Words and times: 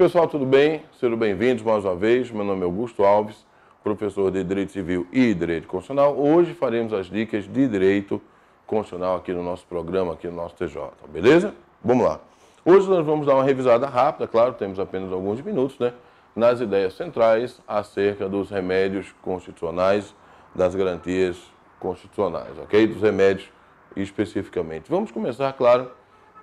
Pessoal, 0.00 0.26
tudo 0.26 0.46
bem? 0.46 0.82
Sejam 0.98 1.14
bem-vindos 1.14 1.62
mais 1.62 1.84
uma 1.84 1.94
vez. 1.94 2.30
Meu 2.30 2.42
nome 2.42 2.62
é 2.62 2.64
Augusto 2.64 3.04
Alves, 3.04 3.44
professor 3.84 4.30
de 4.30 4.42
Direito 4.42 4.72
Civil 4.72 5.06
e 5.12 5.34
Direito 5.34 5.68
Constitucional. 5.68 6.18
Hoje 6.18 6.54
faremos 6.54 6.94
as 6.94 7.10
dicas 7.10 7.44
de 7.44 7.68
Direito 7.68 8.18
Constitucional 8.66 9.16
aqui 9.16 9.30
no 9.34 9.42
nosso 9.42 9.66
programa, 9.66 10.14
aqui 10.14 10.26
no 10.26 10.36
nosso 10.36 10.54
TJ, 10.54 10.90
beleza? 11.10 11.52
Vamos 11.84 12.06
lá. 12.06 12.18
Hoje 12.64 12.88
nós 12.88 13.04
vamos 13.04 13.26
dar 13.26 13.34
uma 13.34 13.44
revisada 13.44 13.86
rápida, 13.86 14.26
claro, 14.26 14.54
temos 14.54 14.80
apenas 14.80 15.12
alguns 15.12 15.42
minutos, 15.42 15.78
né? 15.78 15.92
Nas 16.34 16.62
ideias 16.62 16.94
centrais 16.94 17.60
acerca 17.68 18.26
dos 18.26 18.48
remédios 18.48 19.14
constitucionais, 19.20 20.14
das 20.54 20.74
garantias 20.74 21.36
constitucionais, 21.78 22.58
ok? 22.58 22.86
Dos 22.86 23.02
remédios 23.02 23.52
especificamente. 23.94 24.90
Vamos 24.90 25.10
começar, 25.10 25.52
claro, 25.52 25.90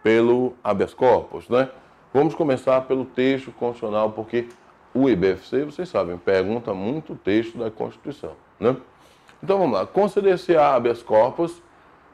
pelo 0.04 0.54
habeas 0.64 0.94
corpus, 0.94 1.50
né? 1.50 1.68
Vamos 2.18 2.34
começar 2.34 2.82
pelo 2.82 3.06
texto 3.06 3.52
constitucional, 3.52 4.10
porque 4.10 4.48
o 4.92 5.08
IBFC, 5.08 5.66
vocês 5.66 5.88
sabem, 5.88 6.18
pergunta 6.18 6.74
muito 6.74 7.14
o 7.14 7.16
texto 7.16 7.60
da 7.60 7.70
Constituição, 7.70 8.32
né? 8.60 8.76
Então 9.44 9.60
vamos 9.60 9.78
lá. 9.78 9.86
Conceder-se 9.86 10.58
a 10.58 10.74
habeas 10.74 11.04
corpus 11.04 11.62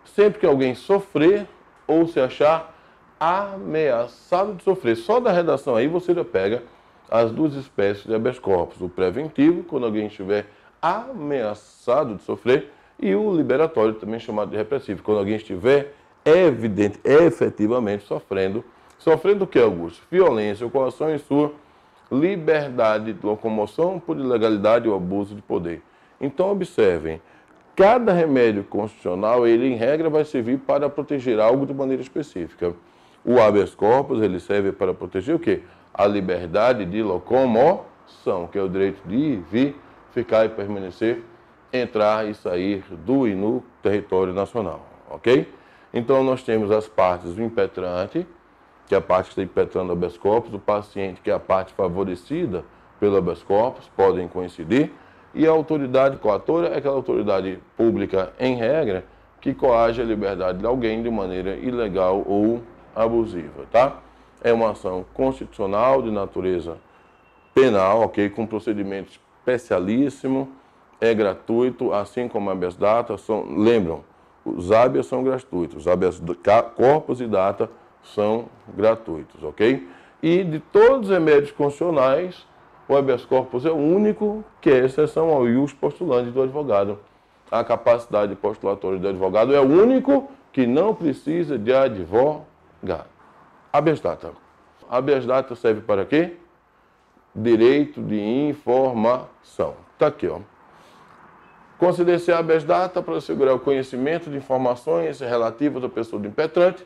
sempre 0.04 0.42
que 0.42 0.46
alguém 0.46 0.76
sofrer 0.76 1.48
ou 1.88 2.06
se 2.06 2.20
achar 2.20 2.76
ameaçado 3.18 4.56
de 4.56 4.64
sofrer. 4.64 4.98
Só 4.98 5.22
da 5.22 5.32
redação 5.32 5.74
aí 5.74 5.88
você 5.88 6.14
já 6.14 6.26
pega 6.26 6.64
as 7.10 7.32
duas 7.32 7.54
espécies 7.54 8.04
de 8.04 8.14
habeas 8.14 8.38
corpus. 8.38 8.82
O 8.82 8.90
preventivo, 8.90 9.64
quando 9.64 9.86
alguém 9.86 10.08
estiver 10.08 10.48
ameaçado 10.82 12.16
de 12.16 12.24
sofrer, 12.24 12.74
e 13.00 13.16
o 13.16 13.34
liberatório, 13.34 13.94
também 13.94 14.20
chamado 14.20 14.52
de 14.52 14.58
repressivo, 14.58 15.02
quando 15.02 15.20
alguém 15.20 15.38
estiver 15.38 15.94
evidente, 16.26 17.00
efetivamente 17.06 18.04
sofrendo. 18.04 18.66
Sofrendo 19.04 19.44
o 19.44 19.48
que, 19.48 19.60
Augusto? 19.60 20.02
Violência 20.10 20.70
coação 20.70 21.14
em 21.14 21.18
sua 21.18 21.52
liberdade 22.10 23.12
de 23.12 23.26
locomoção 23.26 24.00
por 24.00 24.18
ilegalidade 24.18 24.88
ou 24.88 24.96
abuso 24.96 25.36
de 25.36 25.42
poder. 25.42 25.82
Então, 26.22 26.50
observem, 26.50 27.22
cada 27.76 28.14
remédio 28.14 28.64
constitucional, 28.64 29.46
ele 29.46 29.68
em 29.68 29.76
regra 29.76 30.10
vai 30.10 30.24
servir 30.24 30.58
para 30.60 30.90
proteger 30.90 31.38
algo 31.38 31.66
de 31.66 31.74
maneira 31.74 32.02
específica. 32.02 32.74
O 33.26 33.42
habeas 33.42 33.76
corpus, 33.76 34.22
ele 34.22 34.40
serve 34.40 34.72
para 34.72 34.94
proteger 34.94 35.36
o 35.36 35.40
quê? 35.40 35.64
A 35.94 36.08
liberdade 36.08 36.86
de 36.86 37.04
locomoção, 37.04 38.48
que 38.50 38.58
é 38.58 38.62
o 38.62 38.70
direito 38.70 39.06
de 39.06 39.16
ir, 39.16 39.44
vir, 39.52 39.76
ficar 40.14 40.46
e 40.46 40.50
permanecer, 40.50 41.22
entrar 41.74 42.26
e 42.26 42.34
sair 42.34 42.82
do 43.06 43.28
e 43.28 43.36
no 43.36 43.66
território 43.82 44.32
nacional, 44.32 44.80
ok? 45.10 45.52
Então, 45.94 46.24
nós 46.24 46.42
temos 46.42 46.72
as 46.72 46.88
partes 46.88 47.36
do 47.36 47.44
impetrante, 47.44 48.26
que 48.88 48.96
é 48.96 48.98
a 48.98 49.02
parte 49.02 49.26
que 49.26 49.32
está 49.32 49.44
impetrando 49.44 49.90
o 49.90 49.94
habeas 49.94 50.18
corpus, 50.18 50.54
o 50.54 50.60
paciente, 50.60 51.22
que 51.22 51.32
é 51.32 51.34
a 51.34 51.40
parte 51.40 51.74
favorecida 51.74 52.64
pelo 53.00 53.18
habeas 53.18 53.42
corpus, 53.44 53.90
podem 53.96 54.28
coincidir, 54.28 54.92
e 55.34 55.48
a 55.48 55.52
autoridade 55.52 56.18
coatora 56.18 56.68
é 56.68 56.78
aquela 56.78 56.96
autoridade 56.96 57.60
pública, 57.76 58.34
em 58.40 58.56
regra, 58.56 59.04
que 59.42 59.54
coage 59.54 60.02
a 60.02 60.06
liberdade 60.06 60.60
de 60.60 60.66
alguém 60.66 61.02
de 61.02 61.10
maneira 61.10 61.56
ilegal 61.56 62.24
ou 62.26 62.62
abusiva, 62.96 63.66
tá? 63.72 64.00
É 64.42 64.54
uma 64.54 64.72
ação 64.72 65.06
constitucional 65.14 66.02
de 66.02 66.12
natureza 66.12 66.78
penal, 67.54 68.02
ok? 68.02 68.30
Com 68.30 68.46
procedimento 68.46 69.12
especialíssimo, 69.12 70.50
é 71.02 71.14
gratuito, 71.14 71.92
assim 71.94 72.28
como 72.28 72.50
habeas 72.50 72.76
data, 72.76 73.18
são, 73.18 73.44
lembram, 73.58 74.04
os 74.46 74.72
habeas 74.72 75.08
são 75.08 75.24
gratuitos, 75.24 75.78
os 75.78 75.88
habeas 75.88 76.22
corpus 76.76 77.20
e 77.20 77.28
data 77.28 77.70
são 78.04 78.46
gratuitos, 78.76 79.44
ok? 79.44 79.88
E 80.22 80.44
de 80.44 80.60
todos 80.60 81.10
os 81.10 81.14
remédios 81.14 81.52
constitucionais, 81.52 82.46
o 82.88 82.96
habeas 82.96 83.26
corpus 83.26 83.66
é 83.66 83.72
o 83.72 83.76
único 83.76 84.44
que 84.62 84.70
é 84.70 84.86
exceção 84.86 85.30
ao 85.30 85.48
ius 85.48 85.74
postulante 85.74 86.32
do 86.32 86.42
advogado. 86.42 87.00
A 87.50 87.64
capacidade 87.64 88.36
postulatória 88.36 89.00
do 89.00 89.08
advogado 89.08 89.54
é 89.54 89.60
o 89.60 89.64
único 89.64 90.30
que 90.52 90.68
não 90.68 90.94
precisa 90.94 91.58
de 91.58 91.74
advogado. 91.74 93.08
Habeas 93.72 94.00
data. 94.00 94.32
Habeas 94.90 95.26
data 95.26 95.56
serve 95.56 95.82
para 95.82 96.06
quê? 96.06 96.38
Direito 97.36 98.02
de 98.02 98.20
informação. 98.20 99.76
Está 99.94 100.08
aqui, 100.08 100.28
ó. 100.28 100.40
Considere-se 101.78 102.32
habeas 102.32 102.64
data 102.64 103.02
para 103.02 103.18
assegurar 103.18 103.56
o 103.56 103.60
conhecimento 103.60 104.30
de 104.30 104.38
informações 104.38 105.20
relativas 105.20 105.84
à 105.84 105.90
pessoa 105.90 106.22
do 106.22 106.28
impetrante, 106.28 106.86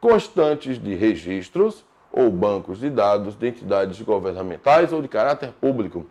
constantes 0.00 0.78
de 0.78 0.94
registros 0.94 1.84
ou 2.12 2.30
bancos 2.30 2.80
de 2.80 2.88
dados 2.88 3.36
de 3.36 3.48
entidades 3.48 4.00
governamentais 4.00 4.92
ou 4.92 5.02
de 5.02 5.08
caráter 5.08 5.52
público, 5.60 6.06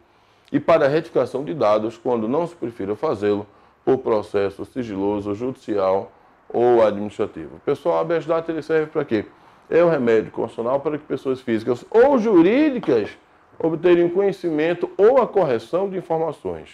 e 0.51 0.59
para 0.59 0.85
a 0.85 0.88
retificação 0.88 1.44
de 1.44 1.53
dados 1.53 1.97
quando 1.97 2.28
não 2.28 2.46
se 2.46 2.56
prefira 2.56 2.96
fazê-lo 2.96 3.47
por 3.84 3.97
processo 3.97 4.63
sigiloso, 4.66 5.34
judicial 5.34 6.12
ou 6.47 6.85
administrativo. 6.85 7.59
Pessoal, 7.66 8.00
habeas 8.00 8.25
data 8.25 8.51
ele 8.51 8.62
serve 8.62 8.88
para 8.88 9.03
quê? 9.03 9.25
É 9.69 9.84
um 9.84 9.90
remédio 9.90 10.31
constitucional 10.31 10.79
para 10.79 10.97
que 10.97 11.03
pessoas 11.06 11.41
físicas 11.41 11.84
ou 11.90 12.19
jurídicas 12.19 13.09
obterem 13.57 14.09
conhecimento 14.09 14.90
ou 14.97 15.19
a 15.22 15.28
correção 15.28 15.90
de 15.90 15.97
informações. 15.97 16.69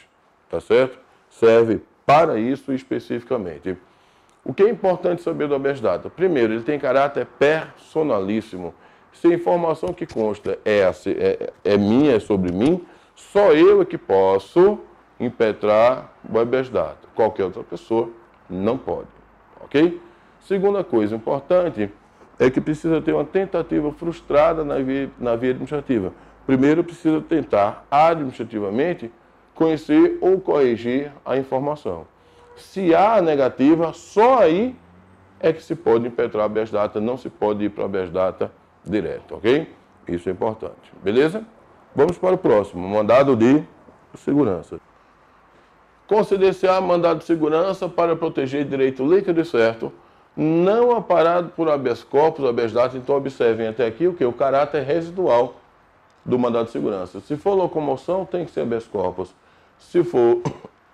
Tá 0.49 0.59
certo? 0.59 0.99
serve 1.31 1.81
para 2.05 2.37
isso 2.37 2.73
especificamente. 2.73 3.77
O 4.43 4.53
que 4.53 4.63
é 4.63 4.69
importante 4.69 5.21
saber 5.21 5.47
do 5.47 5.55
habeas 5.55 5.79
data? 5.79 6.09
Primeiro, 6.09 6.53
ele 6.53 6.63
tem 6.63 6.79
caráter 6.79 7.27
personalíssimo. 7.37 8.73
Se 9.13 9.27
a 9.27 9.35
informação 9.35 9.93
que 9.93 10.05
consta 10.05 10.57
é, 10.65 10.79
é, 10.79 11.53
é 11.63 11.77
minha, 11.77 12.15
é 12.15 12.19
sobre 12.19 12.51
mim, 12.51 12.83
só 13.15 13.51
eu 13.51 13.81
é 13.81 13.85
que 13.85 13.97
posso 13.97 14.79
impetrar 15.19 16.11
o 16.27 16.39
habeas 16.39 16.69
data. 16.69 17.07
Qualquer 17.13 17.43
outra 17.43 17.63
pessoa 17.63 18.09
não 18.49 18.77
pode. 18.77 19.07
Ok? 19.63 20.01
Segunda 20.39 20.83
coisa 20.83 21.15
importante 21.15 21.91
é 22.39 22.49
que 22.49 22.59
precisa 22.59 22.99
ter 22.99 23.13
uma 23.13 23.23
tentativa 23.23 23.91
frustrada 23.91 24.63
na 24.63 24.79
via, 24.79 25.11
na 25.19 25.35
via 25.35 25.51
administrativa. 25.51 26.11
Primeiro, 26.47 26.83
precisa 26.83 27.21
tentar 27.21 27.85
administrativamente 27.91 29.11
conhecer 29.53 30.17
ou 30.19 30.39
corrigir 30.39 31.11
a 31.23 31.37
informação. 31.37 32.07
Se 32.55 32.93
há 32.93 33.21
negativa, 33.21 33.93
só 33.93 34.39
aí 34.39 34.75
é 35.39 35.51
que 35.51 35.63
se 35.63 35.75
pode 35.75 36.07
impetrar 36.07 36.43
a 36.43 36.45
habeas 36.45 36.69
data, 36.69 37.01
não 37.01 37.17
se 37.17 37.29
pode 37.29 37.63
ir 37.65 37.69
para 37.69 37.83
a 37.83 37.85
habeas 37.85 38.11
data 38.11 38.51
direto, 38.85 39.35
ok? 39.35 39.67
Isso 40.07 40.29
é 40.29 40.31
importante, 40.31 40.91
beleza? 41.03 41.43
Vamos 41.95 42.17
para 42.17 42.35
o 42.35 42.37
próximo, 42.37 42.87
mandado 42.87 43.35
de 43.35 43.63
segurança. 44.15 44.79
Conceder-se 46.07 46.67
a 46.67 46.79
mandado 46.79 47.19
de 47.19 47.25
segurança 47.25 47.87
para 47.87 48.15
proteger 48.15 48.65
direito 48.65 49.05
líquido 49.05 49.41
e 49.41 49.45
certo, 49.45 49.91
não 50.35 50.95
aparado 50.95 51.49
por 51.49 51.69
habeas 51.69 52.03
corpus, 52.03 52.45
habeas 52.45 52.71
data, 52.71 52.97
então 52.97 53.15
observem 53.15 53.67
até 53.67 53.85
aqui 53.85 54.07
o 54.07 54.13
que? 54.13 54.23
O 54.23 54.33
caráter 54.33 54.83
residual 54.83 55.55
do 56.23 56.37
mandado 56.37 56.65
de 56.65 56.71
segurança. 56.71 57.19
Se 57.19 57.35
for 57.35 57.53
locomoção, 57.53 58.25
tem 58.25 58.45
que 58.45 58.51
ser 58.51 58.61
habeas 58.61 58.85
corpus. 58.87 59.33
Se 59.77 60.03
for 60.03 60.41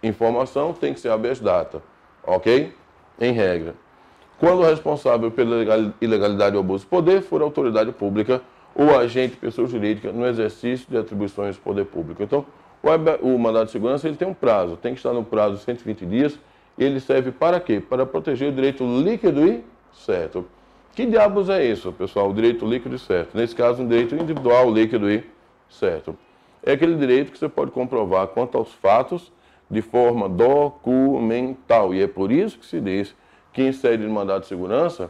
informação, 0.03 0.73
tem 0.73 0.93
que 0.93 0.99
ser 0.99 1.09
habeas 1.09 1.39
data, 1.39 1.81
ok? 2.23 2.73
Em 3.19 3.31
regra. 3.31 3.75
Quando 4.39 4.59
o 4.59 4.65
responsável 4.65 5.31
pela 5.31 5.93
ilegalidade 5.99 6.55
ou 6.55 6.61
abuso 6.61 6.83
de 6.83 6.89
poder 6.89 7.21
for 7.21 7.41
autoridade 7.41 7.91
pública 7.91 8.41
ou 8.75 8.97
agente 8.97 9.35
pessoa 9.35 9.67
jurídica 9.67 10.11
no 10.11 10.25
exercício 10.27 10.87
de 10.87 10.97
atribuições 10.97 11.55
do 11.55 11.61
poder 11.61 11.85
público. 11.85 12.21
Então, 12.21 12.45
o, 12.83 13.27
o 13.27 13.39
mandado 13.39 13.65
de 13.65 13.71
segurança 13.71 14.07
ele 14.07 14.17
tem 14.17 14.27
um 14.27 14.35
prazo, 14.35 14.77
tem 14.77 14.93
que 14.93 14.99
estar 14.99 15.13
no 15.13 15.23
prazo 15.23 15.55
de 15.55 15.61
120 15.61 16.05
dias 16.05 16.39
ele 16.77 16.99
serve 16.99 17.31
para 17.31 17.59
quê? 17.59 17.79
Para 17.79 18.05
proteger 18.05 18.49
o 18.49 18.51
direito 18.51 18.83
líquido 18.85 19.47
e 19.47 19.63
certo. 19.91 20.45
Que 20.93 21.07
diabos 21.07 21.49
é 21.49 21.65
isso, 21.65 21.91
pessoal? 21.91 22.29
O 22.29 22.33
direito 22.35 22.67
líquido 22.67 22.95
e 22.95 22.99
certo. 22.99 23.35
Nesse 23.35 23.55
caso, 23.55 23.81
um 23.81 23.87
direito 23.87 24.13
individual, 24.13 24.71
líquido 24.71 25.09
e 25.09 25.23
certo 25.67 26.15
é 26.67 26.73
aquele 26.73 26.95
direito 26.95 27.31
que 27.31 27.37
você 27.37 27.47
pode 27.47 27.71
comprovar 27.71 28.27
quanto 28.27 28.57
aos 28.57 28.73
fatos 28.73 29.31
de 29.69 29.81
forma 29.81 30.29
documental. 30.29 31.93
E 31.93 32.01
é 32.01 32.07
por 32.07 32.31
isso 32.31 32.59
que 32.59 32.65
se 32.65 32.79
diz 32.79 33.15
que 33.51 33.63
em 33.63 33.71
sede 33.71 34.03
de 34.03 34.09
mandado 34.09 34.41
de 34.41 34.47
segurança, 34.47 35.09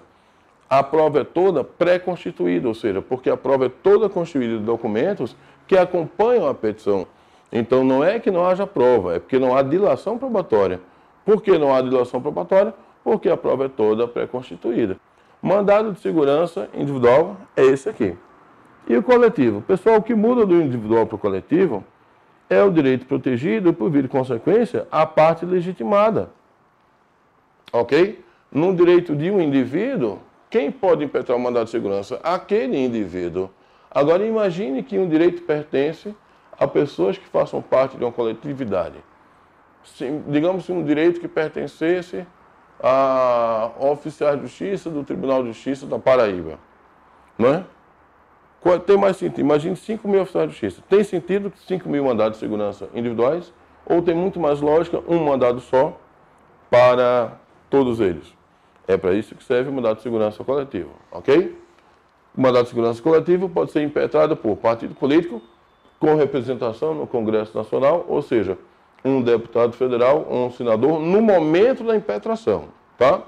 a 0.70 0.84
prova 0.84 1.22
é 1.22 1.24
toda 1.24 1.64
pré-constituída, 1.64 2.68
ou 2.68 2.74
seja, 2.74 3.02
porque 3.02 3.30
a 3.30 3.38
prova 3.38 3.68
é 3.68 3.70
toda 3.70 4.10
constituída 4.10 4.58
de 4.58 4.64
documentos 4.64 5.36
que 5.66 5.78
acompanham 5.78 6.48
a 6.48 6.54
petição. 6.54 7.08
Então 7.52 7.84
não 7.84 8.04
é 8.04 8.20
que 8.20 8.30
não 8.30 8.46
haja 8.46 8.68
prova, 8.68 9.16
é 9.16 9.20
porque 9.20 9.40
não 9.40 9.56
há 9.56 9.62
dilação 9.62 10.18
probatória. 10.18 10.82
Por 11.26 11.42
que 11.42 11.58
não 11.58 11.74
há 11.74 11.82
dilação 11.82 12.22
probatória? 12.22 12.74
Porque 13.04 13.30
a 13.30 13.38
prova 13.38 13.66
é 13.66 13.70
toda 13.70 14.08
pré-constituída. 14.08 14.98
Mandado 15.42 15.94
de 15.94 16.00
segurança 16.00 16.70
individual 16.74 17.38
é 17.56 17.64
esse 17.64 17.88
aqui. 17.88 18.18
E 18.88 18.96
o 18.96 19.04
coletivo? 19.04 19.62
Pessoal, 19.62 19.98
o 19.98 20.02
que 20.02 20.16
muda 20.16 20.46
do 20.46 20.62
individual 20.62 21.06
para 21.06 21.16
o 21.16 21.20
coletivo 21.20 21.84
é 22.50 22.64
o 22.64 22.72
direito 22.72 23.06
protegido 23.06 23.74
por 23.74 23.90
vir 23.90 24.04
de 24.04 24.10
consequência, 24.10 24.88
a 24.92 25.06
parte 25.06 25.46
legitimada. 25.46 26.30
Ok? 27.72 28.24
No 28.52 28.74
direito 28.74 29.16
de 29.16 29.30
um 29.30 29.42
indivíduo, 29.42 30.20
quem 30.50 30.72
pode 30.72 31.04
impetrar 31.04 31.38
o 31.38 31.42
mandado 31.42 31.66
de 31.66 31.72
segurança? 31.72 32.20
Aquele 32.24 32.78
indivíduo. 32.78 33.50
Agora 33.92 34.26
imagine 34.26 34.82
que 34.82 34.98
um 34.98 35.08
direito 35.08 35.42
pertence 35.42 36.16
a 36.58 36.68
pessoas 36.68 37.18
que 37.18 37.28
façam 37.28 37.62
parte 37.62 37.98
de 37.98 38.04
uma 38.04 38.12
coletividade. 38.12 38.96
Se, 39.84 40.10
digamos 40.28 40.70
um 40.70 40.84
direito 40.84 41.20
que 41.20 41.28
pertencesse 41.28 42.26
a 42.80 43.72
oficiais 43.80 44.36
de 44.36 44.44
justiça 44.44 44.90
do 44.90 45.04
Tribunal 45.04 45.42
de 45.42 45.50
Justiça 45.50 45.86
da 45.86 45.98
Paraíba. 45.98 46.60
Não 47.38 47.50
é? 47.50 47.64
Tem 48.86 48.98
mais 48.98 49.18
sentido. 49.18 49.40
Imagine 49.40 49.76
5 49.76 50.08
mil 50.08 50.22
oficiais 50.22 50.50
de 50.50 50.52
justiça. 50.58 50.84
Tem 50.90 51.04
sentido 51.04 51.54
5 51.68 51.88
mil 51.88 52.04
mandados 52.04 52.38
de 52.38 52.40
segurança 52.40 52.90
individuais? 52.94 53.54
Ou 53.86 54.02
tem 54.02 54.14
muito 54.14 54.40
mais 54.40 54.60
lógica 54.60 55.02
um 55.08 55.24
mandado 55.24 55.62
só 55.62 55.98
para 56.70 57.38
todos 57.70 58.00
eles? 58.00 58.36
É 58.88 58.98
para 58.98 59.14
isso 59.14 59.36
que 59.36 59.44
serve 59.44 59.70
o 59.70 59.74
mandado 59.74 59.98
de 59.98 60.04
segurança 60.04 60.44
coletivo, 60.44 60.92
ok? 61.12 61.58
O 62.36 62.42
mandado 62.42 62.64
de 62.64 62.70
segurança 62.70 63.02
coletivo 63.02 63.48
pode 63.48 63.72
ser 63.72 63.82
impetrado 63.82 64.36
por 64.36 64.58
partido 64.58 64.94
político 64.94 65.42
com 66.00 66.16
representação 66.16 66.94
no 66.94 67.08
Congresso 67.08 67.58
Nacional, 67.58 68.06
ou 68.08 68.22
seja, 68.22 68.58
um 69.04 69.22
deputado 69.22 69.74
federal 69.74 70.28
um 70.30 70.52
senador 70.52 71.00
no 71.00 71.22
momento 71.22 71.84
da 71.84 71.96
impetração, 71.96 72.66
tá? 72.98 73.22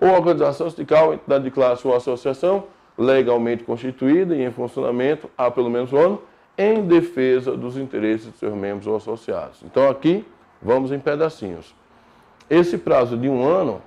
Ou 0.00 0.08
organização 0.08 0.68
sindical, 0.70 1.14
entidade 1.14 1.44
de 1.44 1.50
classe 1.50 1.86
ou 1.86 1.94
associação 1.94 2.64
legalmente 2.96 3.64
constituída 3.64 4.34
e 4.34 4.42
em 4.42 4.50
funcionamento 4.50 5.28
há 5.36 5.50
pelo 5.50 5.68
menos 5.68 5.92
um 5.92 5.98
ano, 5.98 6.22
em 6.56 6.86
defesa 6.86 7.56
dos 7.56 7.76
interesses 7.76 8.30
de 8.32 8.38
seus 8.38 8.54
membros 8.54 8.86
ou 8.86 8.96
associados. 8.96 9.62
Então 9.64 9.88
aqui 9.88 10.24
vamos 10.62 10.92
em 10.92 10.98
pedacinhos. 10.98 11.74
Esse 12.48 12.78
prazo 12.78 13.16
de 13.16 13.28
um 13.28 13.44
ano 13.44 13.82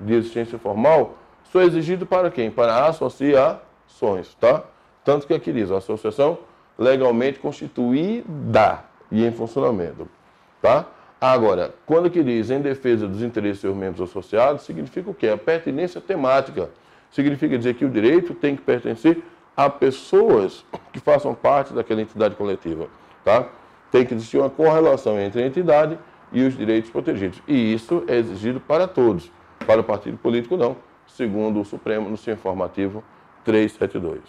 de 0.00 0.14
existência 0.14 0.58
formal 0.58 1.18
só 1.44 1.60
é 1.60 1.64
exigido 1.64 2.06
para 2.06 2.30
quem? 2.30 2.50
Para 2.50 2.86
associações, 2.86 4.34
tá? 4.40 4.64
Tanto 5.04 5.26
que 5.26 5.34
aqui 5.34 5.52
diz, 5.52 5.70
a 5.70 5.76
associação 5.76 6.38
legalmente 6.78 7.38
constituída 7.38 8.84
e 9.10 9.24
em 9.24 9.32
funcionamento, 9.32 10.08
tá? 10.60 10.86
Agora, 11.20 11.74
quando 11.86 12.10
que 12.10 12.22
diz 12.22 12.50
em 12.50 12.60
defesa 12.60 13.06
dos 13.06 13.22
interesses 13.22 13.58
de 13.58 13.62
seus 13.62 13.76
membros 13.76 14.08
associados, 14.08 14.62
significa 14.62 15.10
o 15.10 15.14
quê? 15.14 15.28
A 15.28 15.38
pertinência 15.38 16.00
temática 16.00 16.70
significa 17.10 17.56
dizer 17.56 17.74
que 17.74 17.84
o 17.84 17.88
direito 17.88 18.34
tem 18.34 18.56
que 18.56 18.62
pertencer 18.62 19.22
a 19.56 19.70
pessoas 19.70 20.64
que 20.92 21.00
façam 21.00 21.34
parte 21.34 21.72
daquela 21.72 22.02
entidade 22.02 22.34
coletiva. 22.34 22.88
Tá? 23.24 23.48
Tem 23.90 24.04
que 24.04 24.14
existir 24.14 24.38
uma 24.38 24.50
correlação 24.50 25.18
entre 25.18 25.42
a 25.42 25.46
entidade 25.46 25.98
e 26.30 26.42
os 26.42 26.56
direitos 26.56 26.90
protegidos. 26.90 27.42
E 27.48 27.72
isso 27.72 28.04
é 28.06 28.16
exigido 28.16 28.60
para 28.60 28.86
todos. 28.86 29.30
Para 29.66 29.80
o 29.80 29.84
partido 29.84 30.18
político, 30.18 30.56
não, 30.56 30.76
segundo 31.06 31.60
o 31.60 31.64
Supremo 31.64 32.10
no 32.10 32.16
seu 32.16 32.34
informativo 32.34 33.02
372. 33.44 34.20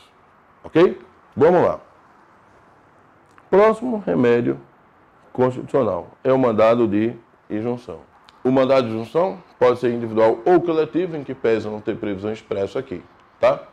Ok? 0.64 1.00
Vamos 1.36 1.62
lá. 1.62 1.80
Próximo 3.50 4.02
remédio 4.06 4.60
constitucional 5.32 6.08
é 6.24 6.32
o 6.34 6.40
mandado 6.40 6.88
de 6.88 7.14
injunção. 7.50 8.00
O 8.44 8.52
mandado 8.52 8.88
de 8.88 8.94
junção 8.94 9.42
pode 9.60 9.80
ser 9.80 9.92
individual 9.92 10.40
ou 10.46 10.62
coletivo, 10.62 11.18
em 11.18 11.24
que 11.24 11.34
pesa 11.34 11.70
não 11.70 11.82
ter 11.82 11.96
previsão 11.96 12.32
expressa 12.32 12.80
aqui. 12.80 13.02
Tá? 13.40 13.64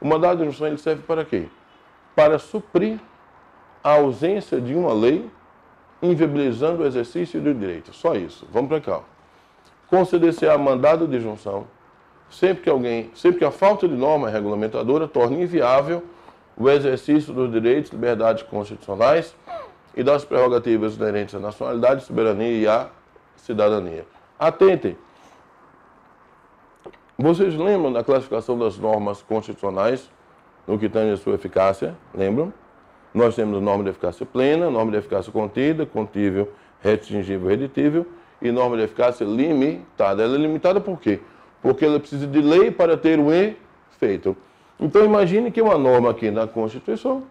O 0.00 0.06
mandado 0.06 0.38
de 0.38 0.44
junção 0.44 0.66
ele 0.66 0.78
serve 0.78 1.02
para 1.02 1.24
quê? 1.24 1.48
Para 2.14 2.38
suprir 2.38 2.98
a 3.82 3.92
ausência 3.92 4.60
de 4.60 4.74
uma 4.74 4.92
lei 4.92 5.30
inviabilizando 6.02 6.82
o 6.82 6.86
exercício 6.86 7.40
do 7.40 7.54
direito. 7.54 7.92
Só 7.94 8.14
isso. 8.14 8.46
Vamos 8.50 8.68
para 8.68 8.80
cá. 8.80 9.00
Conceder-se 9.88 10.46
a 10.48 10.56
mandado 10.58 11.06
de 11.06 11.20
junção 11.20 11.66
sempre 12.30 12.64
que 12.64 12.70
alguém, 12.70 13.10
sempre 13.14 13.38
que 13.38 13.44
a 13.44 13.50
falta 13.50 13.86
de 13.86 13.94
norma 13.94 14.28
regulamentadora 14.28 15.06
torne 15.06 15.42
inviável 15.42 16.02
o 16.56 16.68
exercício 16.68 17.32
dos 17.32 17.50
direitos 17.50 17.90
liberdades 17.90 18.42
constitucionais 18.42 19.34
e 19.96 20.02
das 20.02 20.24
prerrogativas 20.24 20.96
inerentes 20.96 21.34
à 21.34 21.38
nacionalidade, 21.38 22.04
soberania 22.04 22.58
e 22.58 22.66
à 22.66 22.88
cidadania. 23.36 24.04
Atentem. 24.38 24.96
Vocês 27.16 27.54
lembram 27.56 27.92
da 27.92 28.02
classificação 28.02 28.58
das 28.58 28.76
normas 28.76 29.22
constitucionais 29.22 30.10
no 30.66 30.78
que 30.78 30.88
tange 30.88 31.12
a 31.12 31.16
sua 31.16 31.34
eficácia? 31.34 31.94
Lembram? 32.12 32.52
Nós 33.12 33.36
temos 33.36 33.62
norma 33.62 33.84
de 33.84 33.90
eficácia 33.90 34.26
plena, 34.26 34.68
norma 34.68 34.90
de 34.90 34.98
eficácia 34.98 35.32
contida, 35.32 35.86
contível, 35.86 36.50
restringível, 36.80 37.48
reditível 37.48 38.06
e 38.42 38.50
norma 38.50 38.76
de 38.76 38.82
eficácia 38.82 39.24
limitada. 39.24 40.24
Ela 40.24 40.34
é 40.34 40.38
limitada 40.38 40.80
por 40.80 40.98
quê? 40.98 41.20
Porque 41.62 41.84
ela 41.84 42.00
precisa 42.00 42.26
de 42.26 42.40
lei 42.40 42.72
para 42.72 42.96
ter 42.96 43.20
um 43.20 43.30
efeito. 43.32 44.36
Então 44.80 45.04
imagine 45.04 45.52
que 45.52 45.62
uma 45.62 45.78
norma 45.78 46.10
aqui 46.10 46.32
na 46.32 46.48
Constituição, 46.48 47.22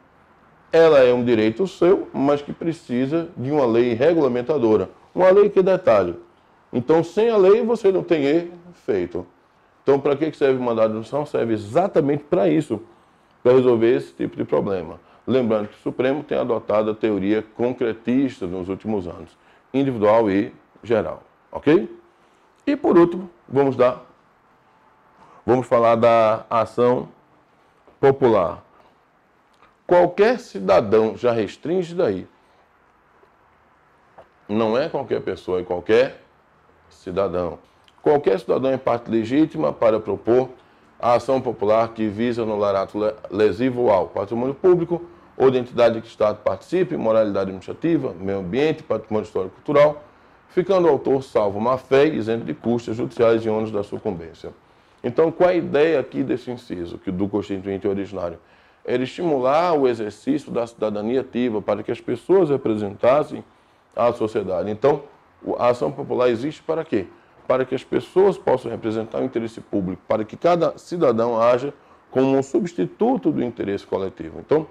ela 0.72 1.00
é 1.00 1.14
um 1.14 1.26
direito 1.26 1.68
seu, 1.68 2.08
mas 2.14 2.42
que 2.42 2.54
precisa 2.54 3.28
de 3.36 3.52
uma 3.52 3.66
lei 3.66 3.94
regulamentadora. 3.94 4.90
Uma 5.14 5.30
lei 5.30 5.50
que 5.50 5.62
detalhe 5.62 6.16
então, 6.74 7.04
sem 7.04 7.30
a 7.30 7.38
lei, 7.38 7.62
você 7.64 7.92
não 7.92 8.02
tem 8.02 8.26
efeito. 8.72 9.28
Então, 9.84 10.00
para 10.00 10.16
que 10.16 10.32
serve 10.32 10.58
o 10.58 10.64
mandado 10.64 10.94
de 10.94 11.00
instrução? 11.00 11.26
Serve 11.26 11.54
exatamente 11.54 12.24
para 12.24 12.48
isso, 12.48 12.82
para 13.44 13.52
resolver 13.52 13.96
esse 13.96 14.14
tipo 14.14 14.38
de 14.38 14.46
problema. 14.46 15.00
Lembrando 15.28 15.68
que 15.68 15.76
o 15.76 15.82
Supremo 15.82 16.24
tem 16.24 16.38
adotado 16.38 16.92
a 16.92 16.96
teoria 16.96 17.42
concretista 17.56 18.48
nos 18.48 18.70
últimos 18.70 19.08
anos, 19.08 19.38
individual 19.74 20.32
e 20.32 20.54
geral. 20.82 21.24
Ok? 21.52 21.94
E 22.66 22.76
por 22.76 22.98
último, 22.98 23.30
vamos 23.48 23.76
dar. 23.76 24.02
Vamos 25.46 25.68
falar 25.68 25.96
da 25.96 26.46
ação 26.50 27.10
popular. 28.00 28.64
Qualquer 29.86 30.40
cidadão 30.40 31.18
já 31.18 31.34
restringe 31.34 31.94
daí. 31.94 32.26
Não 34.48 34.78
é 34.78 34.88
qualquer 34.88 35.22
pessoa, 35.22 35.60
é 35.60 35.64
qualquer 35.64 36.22
cidadão. 36.90 37.60
Qualquer 38.04 38.38
cidadão 38.38 38.70
é 38.70 38.78
parte 38.78 39.10
legítima 39.10 39.72
para 39.72 39.98
propor 39.98 40.50
a 41.00 41.14
ação 41.14 41.40
popular 41.40 41.94
que 41.94 42.06
visa 42.10 42.44
anular 42.44 42.76
ato 42.76 43.00
lesivo 43.32 43.90
ao 43.90 44.08
patrimônio 44.08 44.54
público 44.54 45.02
ou 45.38 45.50
de 45.50 45.58
entidade 45.58 46.02
que 46.02 46.08
o 46.08 46.10
Estado 46.10 46.40
participe, 46.44 46.98
moralidade 46.98 47.46
administrativa, 47.46 48.14
meio 48.20 48.40
ambiente, 48.40 48.84
patrimônio 48.84 49.26
histórico 49.26 49.56
cultural, 49.56 50.04
ficando 50.50 50.86
o 50.86 50.92
autor 50.92 51.24
salvo 51.24 51.62
má 51.62 51.78
fé 51.78 52.06
e 52.06 52.18
isento 52.18 52.44
de 52.44 52.54
custas 52.54 52.98
judiciais 52.98 53.46
e 53.46 53.50
ônus 53.50 53.72
da 53.72 53.84
sucumbência. 53.84 54.52
Então, 55.02 55.32
qual 55.32 55.50
a 55.50 55.54
ideia 55.54 55.98
aqui 55.98 56.24
desse 56.24 56.52
inciso, 56.52 56.98
que 56.98 57.10
do 57.10 57.30
Constituinte 57.30 57.88
originário? 57.88 58.38
Era 58.84 59.02
estimular 59.02 59.74
o 59.80 59.88
exercício 59.88 60.52
da 60.52 60.68
cidadania 60.68 61.22
ativa 61.22 61.62
para 61.62 61.82
que 61.82 61.92
as 61.92 62.02
pessoas 62.02 62.50
representassem 62.50 63.46
a 63.96 64.12
sociedade. 64.12 64.70
Então, 64.70 65.04
a 65.58 65.70
ação 65.70 65.90
popular 65.90 66.30
existe 66.30 66.62
para 66.62 66.84
quê? 66.84 67.08
Para 67.48 67.66
que 67.66 67.76
as 67.76 67.84
pessoas 67.84 68.38
possam 68.38 68.72
representar 68.72 69.20
o 69.20 69.26
interesse 69.26 69.60
público, 69.60 70.02
para 70.08 70.24
que 70.24 70.38
cada 70.38 70.78
cidadão 70.78 71.42
haja 71.42 71.74
como 72.10 72.38
um 72.38 72.44
substituto 72.44 73.32
do 73.32 73.44
interesse 73.44 73.86
coletivo. 73.86 74.40
Então, 74.40 74.68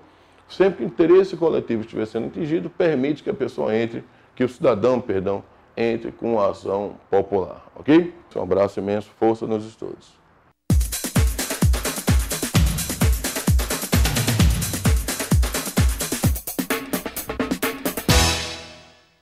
sempre 0.48 0.78
que 0.78 0.84
o 0.84 0.86
interesse 0.86 1.36
coletivo 1.36 1.82
estiver 1.82 2.06
sendo 2.06 2.28
atingido, 2.28 2.70
permite 2.70 3.22
que 3.22 3.30
a 3.30 3.34
pessoa 3.34 3.74
entre, 3.76 4.04
que 4.34 4.44
o 4.44 4.48
cidadão, 4.48 5.00
perdão, 5.00 5.42
entre 5.76 6.12
com 6.12 6.40
a 6.40 6.50
ação 6.50 6.96
popular. 7.10 7.66
Ok? 7.74 8.14
Um 8.36 8.42
abraço 8.42 8.78
imenso, 8.80 9.10
força 9.18 9.46
nos 9.46 9.66
estudos. 9.66 10.21